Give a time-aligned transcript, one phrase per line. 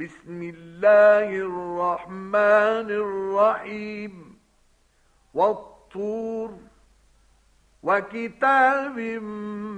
[0.00, 4.38] بسم الله الرحمن الرحيم.
[5.34, 6.58] والطور
[7.82, 8.98] وكتاب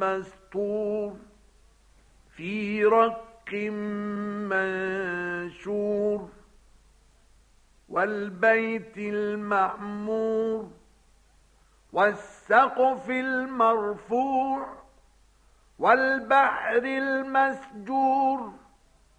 [0.00, 1.16] مستور
[2.36, 3.52] في رق
[5.52, 6.28] منشور.
[7.88, 10.70] والبيت المعمور
[11.92, 14.66] والسقف المرفوع
[15.78, 18.52] والبحر المسجور.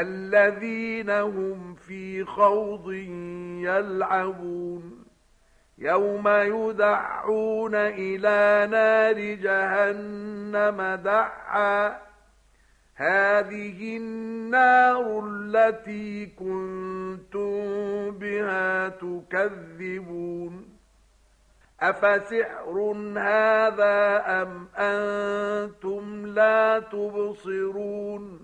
[0.00, 2.92] الذين هم في خوض
[3.62, 5.04] يلعبون.
[5.78, 11.96] يوم يدعون إلى نار جهنم دعا.
[12.94, 17.60] هذه النار التي كنتم
[18.10, 20.68] بها تكذبون.
[21.80, 28.43] أفسحر هذا أم أنتم لا تبصرون؟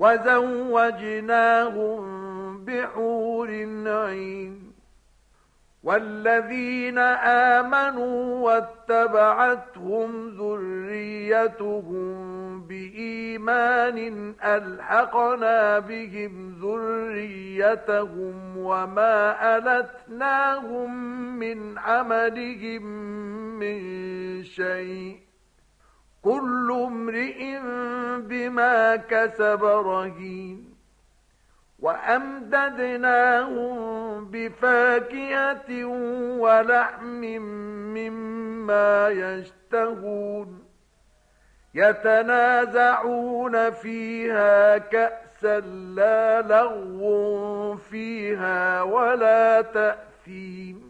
[0.00, 2.00] وزوجناهم
[2.64, 3.48] بحور
[3.86, 4.70] عين.
[5.82, 6.98] والذين
[7.58, 12.10] آمنوا واتبعتهم ذريتهم
[12.66, 13.98] بإيمان
[14.44, 20.90] ألحقنا بهم ذريتهم وما ألتناهم
[21.38, 22.82] من عملهم
[23.58, 23.78] من
[24.44, 25.29] شيء.
[26.22, 27.58] كل امرئ
[28.18, 30.74] بما كسب رهين
[31.78, 33.70] وأمددناهم
[34.30, 35.84] بفاكهة
[36.38, 37.20] ولحم
[37.94, 40.64] مما يشتهون
[41.74, 45.60] يتنازعون فيها كأسا
[45.96, 50.89] لا لغو فيها ولا تأثيم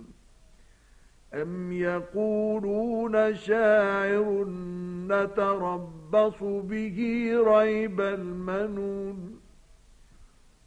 [1.33, 4.45] أم يقولون شاعر
[5.07, 9.39] نتربص به ريب المنون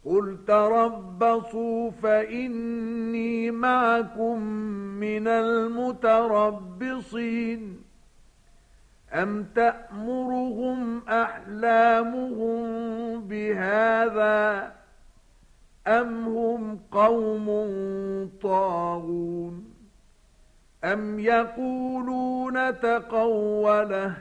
[0.05, 4.41] قل تربصوا فإني معكم
[4.99, 7.05] من المتربصين
[9.13, 12.61] أم تأمرهم أحلامهم
[13.21, 14.73] بهذا
[15.87, 17.47] أم هم قوم
[18.41, 19.74] طاغون
[20.93, 24.17] أم يقولون تقوله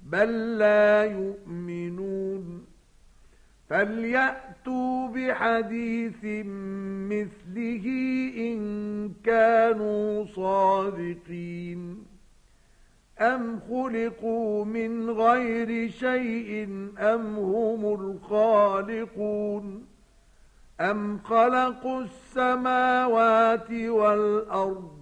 [0.00, 2.64] بل لا يؤمنون
[3.68, 6.24] فليأتوا بحديث
[7.10, 7.86] مثله
[8.36, 8.60] إن
[9.24, 12.10] كانوا صادقين
[13.20, 16.68] أَمْ خُلِقُوا مِنْ غَيْرِ شَيْءٍ
[16.98, 19.84] أَمْ هُمُ الْخَالِقُونَ
[20.80, 24.99] أَمْ خَلَقُوا السَّمَاوَاتِ وَالْأَرْضَ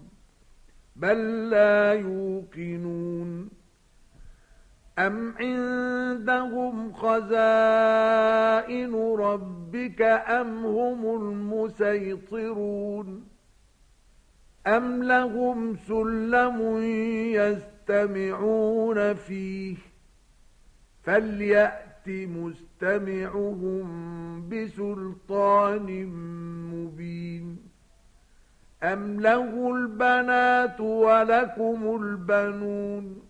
[0.99, 3.49] بَل لَّا يُوقِنُونَ.
[4.99, 13.25] أَمْ عِندَهُمْ خَزَائِنُ رَبِّكَ أَمْ هُمُ الْمُسَيْطِرُونَ؟
[14.67, 16.79] أَمْ لَهُمْ سُلَّمٌ
[17.33, 19.77] يَسْتَمِعُونَ فِيهِ؟
[21.03, 23.89] فَلْيَأْتِ مُسْتَمِعُهُم
[24.49, 26.06] بِسُلْطَانٍ
[26.75, 27.68] مُبِينٍ.
[28.82, 33.22] أَمْ لَهُ الْبَنَاتُ وَلَكُمُ الْبَنُونَ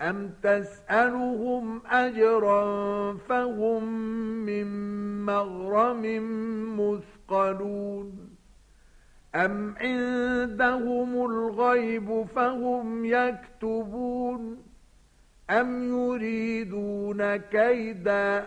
[0.00, 2.64] أَمْ تَسْأَلُهُمْ أَجْرًا
[3.18, 3.84] فَهُمْ
[4.46, 4.66] مِنْ
[5.26, 6.02] مَغْرَمٍ
[6.80, 8.28] مُثْقَلُونَ
[9.34, 14.62] أَمْ عِندَهُمُ الْغَيْبُ فَهُمْ يَكْتُبُونَ
[15.50, 18.46] أَمْ يُرِيدُونَ كَيْدًا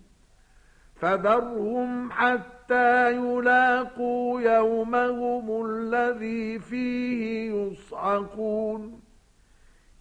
[1.01, 8.99] فَذَرْهُمْ حَتَّى يُلاقُوا يَوْمَهُمُ الَّذِي فِيهِ يُصْعَقُونَ.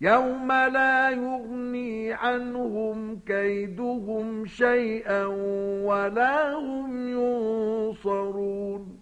[0.00, 5.24] يَوْمَ لَا يُغْنِي عَنْهُمْ كَيْدُهُمْ شَيْئًا
[5.84, 8.99] وَلَا هُمْ يُنصَرُونَ.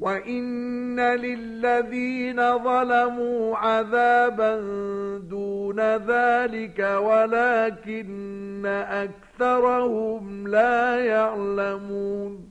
[0.00, 4.56] وَإِنَّ لِلَّذِينَ ظَلَمُوا عَذَابًا
[5.18, 12.50] دُونَ ذَلِكَ وَلَكِنَّ أَكْثَرَهُمْ لَا يَعْلَمُونَ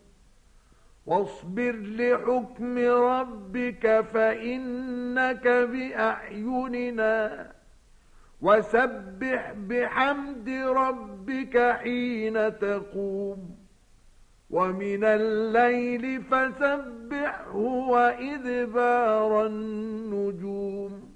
[1.05, 7.47] وَاصْبِرْ لِحُكْمِ رَبِّكَ فَإِنَّكَ بِأَعْيُنِنَا
[8.41, 13.67] وَسَبِّحْ بِحَمْدِ رَبِّكَ حِينَ تَقُومُ
[14.49, 17.55] وَمِنَ اللَّيْلِ فَسَبِّحْهُ
[17.89, 21.06] وَإِدْبَارَ النُّجُومِ.